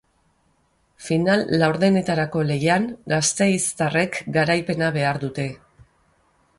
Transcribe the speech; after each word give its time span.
Final 1.07 1.43
laurdenetarako 1.63 2.43
lehian, 2.53 2.89
gasteiztarrek 3.15 4.19
garaipena 4.41 4.93
behar 5.01 5.25
dute. 5.27 5.51